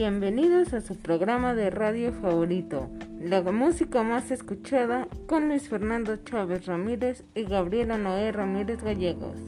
[0.00, 2.88] Bienvenidos a su programa de radio favorito,
[3.20, 9.40] la música más escuchada con Luis Fernando Chávez Ramírez y Gabriela Noé Ramírez Gallegos.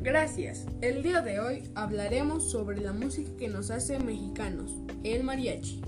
[0.00, 0.64] Gracias.
[0.80, 5.82] El día de hoy hablaremos sobre la música que nos hace mexicanos, el mariachi.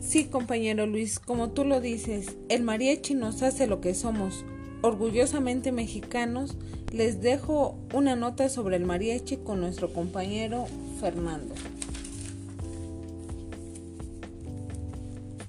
[0.00, 4.42] Sí, compañero Luis, como tú lo dices, el mariachi nos hace lo que somos,
[4.82, 6.56] orgullosamente mexicanos.
[6.92, 10.66] Les dejo una nota sobre el mariachi con nuestro compañero
[11.00, 11.54] Fernando.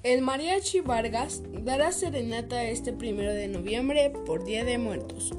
[0.02, 5.32] El mariachi Vargas dará serenata este primero de noviembre por Día de Muertos.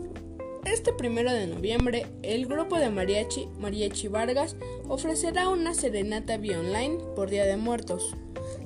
[0.65, 4.55] Este primero de noviembre, el grupo de mariachi Mariachi Vargas
[4.87, 8.15] ofrecerá una serenata vía online por Día de Muertos.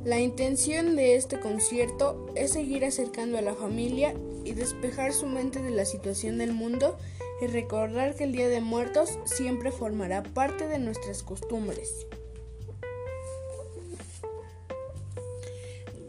[0.06, 4.14] La intención de este concierto es seguir acercando a la familia
[4.48, 6.98] y despejar su mente de la situación del mundo
[7.42, 12.08] y recordar que el Día de Muertos siempre formará parte de nuestras costumbres.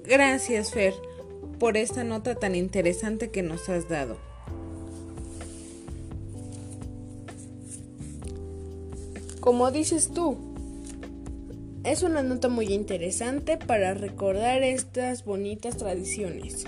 [0.05, 0.95] Gracias, Fer,
[1.59, 4.17] por esta nota tan interesante que nos has dado.
[9.41, 10.37] Como dices tú,
[11.85, 16.67] es una nota muy interesante para recordar estas bonitas tradiciones.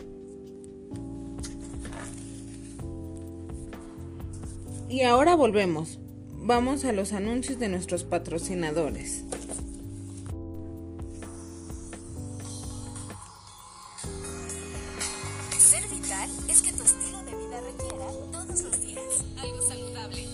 [4.91, 6.01] Y ahora volvemos.
[6.33, 9.25] Vamos a los anuncios de nuestros patrocinadores.
[15.57, 20.27] Ser vital es que tu estilo de vida requiera todos los días algo saludable.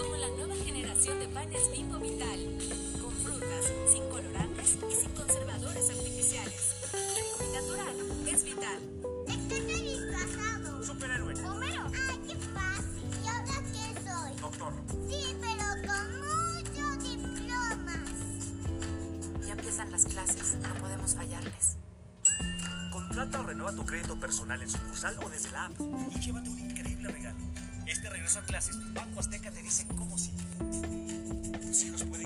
[0.00, 2.55] Como la nueva generación de panes Bimbo Vital,
[22.90, 26.58] Contrata o renueva tu crédito personal en sucursal o desde la app y llévate un
[26.58, 27.38] increíble regalo.
[27.86, 30.32] Este regreso a clases, Banco Azteca te dice cómo sí.
[31.62, 32.25] Tus hijos pueden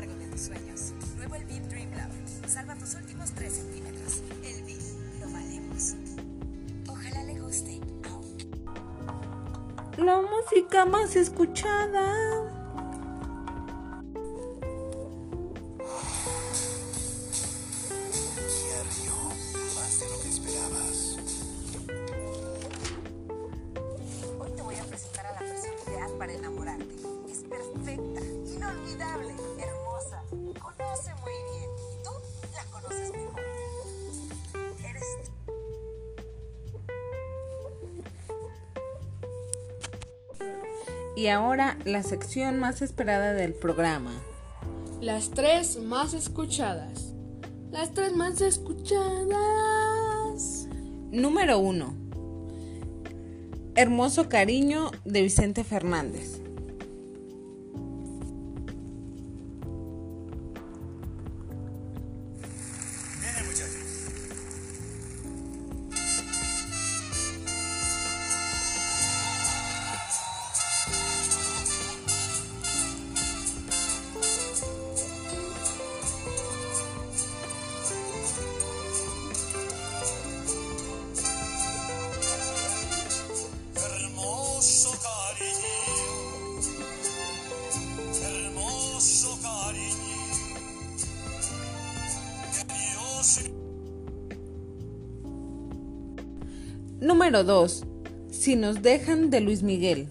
[0.00, 0.92] largo de tus sueños.
[1.16, 2.10] Nuevo el Beat Dream Lab.
[2.46, 4.22] Salva tus últimos 3 centímetros.
[4.44, 4.80] El Beat.
[5.20, 5.94] Lo valemos.
[6.88, 7.80] Ojalá le guste.
[9.96, 12.54] La música más escuchada.
[19.74, 21.16] Más de lo que esperabas.
[24.38, 26.94] Hoy te voy a presentar a la persona ideal para enamorarte.
[27.28, 28.20] Es perfecta,
[28.54, 29.34] inolvidable,
[41.18, 44.12] Y ahora la sección más esperada del programa.
[45.00, 47.12] Las tres más escuchadas.
[47.72, 49.08] Las tres más escuchadas.
[51.10, 51.92] Número 1.
[53.74, 56.40] Hermoso cariño de Vicente Fernández.
[97.00, 97.84] Número 2.
[98.28, 100.08] Si nos dejan de Luis Miguel.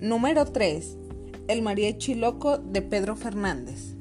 [0.00, 0.98] Número 3.
[1.48, 3.95] El mariachi loco de Pedro Fernández.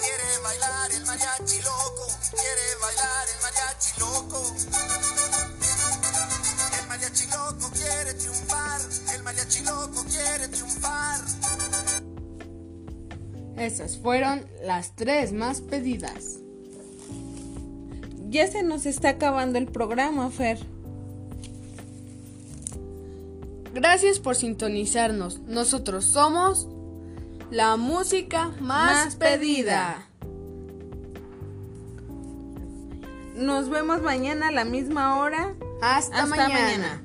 [0.00, 2.06] Quiere bailar el mariachi loco.
[2.30, 4.40] Quiere bailar el mariachi loco.
[6.78, 8.80] El mariachi loco quiere triunfar.
[9.14, 11.20] El mariachi loco quiere triunfar.
[13.56, 16.38] Esas fueron las tres más pedidas.
[18.28, 20.58] Ya se nos está acabando el programa, Fer.
[23.72, 25.40] Gracias por sintonizarnos.
[25.40, 26.68] Nosotros somos
[27.50, 30.04] la música más, Más pedida.
[33.34, 35.54] Nos vemos mañana a la misma hora.
[35.80, 36.54] Hasta, Hasta mañana.
[36.60, 37.02] mañana.